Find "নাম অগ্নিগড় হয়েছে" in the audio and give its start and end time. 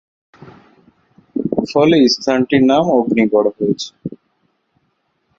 2.71-3.89